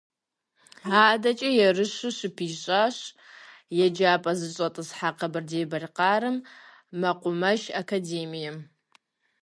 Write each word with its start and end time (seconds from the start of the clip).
Адэкӏэ 1.09 1.49
ерыщу 1.67 2.11
щыпищащ 2.17 2.97
еджапӏэ 3.85 4.31
зыщӏэтӏысхьа 4.39 5.09
Къэбэрдей-Балъкъэр 5.17 6.23
мэкъумэш 6.99 7.61
академием. 7.81 8.57